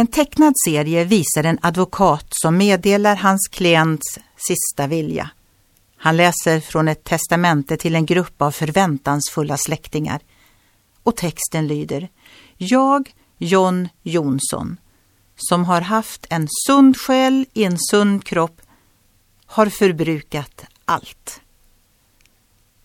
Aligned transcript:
En 0.00 0.06
tecknad 0.06 0.54
serie 0.66 1.04
visar 1.04 1.44
en 1.44 1.58
advokat 1.62 2.26
som 2.30 2.56
meddelar 2.56 3.16
hans 3.16 3.48
klients 3.48 4.18
sista 4.36 4.86
vilja. 4.86 5.30
Han 5.96 6.16
läser 6.16 6.60
från 6.60 6.88
ett 6.88 7.04
testamente 7.04 7.76
till 7.76 7.94
en 7.94 8.06
grupp 8.06 8.42
av 8.42 8.50
förväntansfulla 8.50 9.56
släktingar. 9.56 10.20
Och 11.02 11.16
texten 11.16 11.66
lyder 11.66 12.08
Jag, 12.56 13.14
John 13.38 13.88
Jonsson, 14.02 14.76
som 15.36 15.64
har 15.64 15.80
haft 15.80 16.26
en 16.30 16.48
sund 16.66 16.96
själ 16.96 17.46
i 17.52 17.64
en 17.64 17.78
sund 17.78 18.24
kropp, 18.24 18.60
har 19.46 19.66
förbrukat 19.66 20.64
allt. 20.84 21.40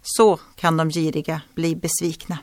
Så 0.01 0.39
kan 0.55 0.77
de 0.77 0.89
giriga 0.89 1.41
bli 1.53 1.75
besvikna. 1.75 2.37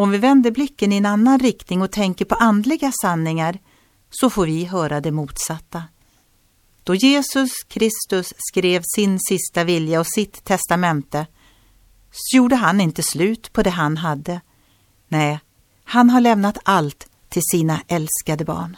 Om 0.00 0.10
vi 0.10 0.18
vänder 0.18 0.50
blicken 0.50 0.92
i 0.92 0.96
en 0.96 1.06
annan 1.06 1.38
riktning 1.38 1.82
och 1.82 1.90
tänker 1.90 2.24
på 2.24 2.34
andliga 2.34 2.92
sanningar 3.02 3.58
så 4.10 4.30
får 4.30 4.46
vi 4.46 4.64
höra 4.64 5.00
det 5.00 5.10
motsatta. 5.10 5.84
Då 6.84 6.94
Jesus 6.94 7.50
Kristus 7.68 8.34
skrev 8.36 8.82
sin 8.94 9.18
sista 9.28 9.64
vilja 9.64 10.00
och 10.00 10.06
sitt 10.06 10.44
testamente 10.44 11.26
så 12.10 12.36
gjorde 12.36 12.56
han 12.56 12.80
inte 12.80 13.02
slut 13.02 13.52
på 13.52 13.62
det 13.62 13.70
han 13.70 13.96
hade. 13.96 14.40
Nej, 15.08 15.40
han 15.84 16.10
har 16.10 16.20
lämnat 16.20 16.58
allt 16.62 17.08
till 17.28 17.42
sina 17.52 17.80
älskade 17.88 18.44
barn. 18.44 18.76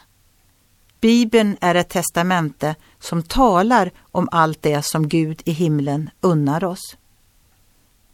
Bibeln 1.01 1.57
är 1.61 1.75
ett 1.75 1.89
testamente 1.89 2.75
som 2.99 3.23
talar 3.23 3.91
om 4.11 4.29
allt 4.33 4.63
det 4.63 4.87
som 4.87 5.09
Gud 5.09 5.43
i 5.45 5.53
himlen 5.53 6.11
unnar 6.21 6.65
oss. 6.65 6.97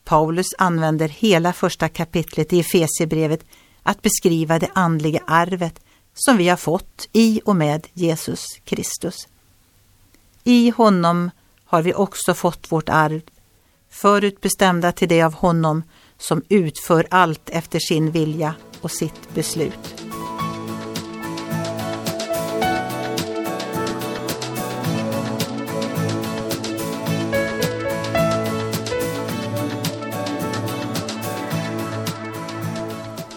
Paulus 0.09 0.47
använder 0.59 1.09
hela 1.09 1.53
första 1.53 1.89
kapitlet 1.89 2.53
i 2.53 2.61
Efesierbrevet 2.61 3.45
att 3.83 4.03
beskriva 4.03 4.59
det 4.59 4.71
andliga 4.75 5.21
arvet 5.27 5.81
som 6.15 6.37
vi 6.37 6.49
har 6.49 6.57
fått 6.57 7.09
i 7.13 7.41
och 7.45 7.57
med 7.57 7.87
Jesus 7.93 8.47
Kristus. 8.65 9.29
I 10.45 10.71
honom 10.71 11.31
har 11.65 11.83
vi 11.83 11.95
också 11.95 12.35
fått 12.35 12.73
vårt 12.73 12.89
arv, 12.89 13.21
förutbestämda 13.91 14.93
till 14.93 15.09
det 15.09 15.23
av 15.23 15.35
honom 15.35 15.83
som 16.19 16.43
utför 16.49 17.07
allt 17.11 17.51
efter 17.51 17.79
sin 17.79 18.11
vilja 18.11 18.55
och 18.81 18.91
sitt 18.91 19.35
beslut. 19.35 19.98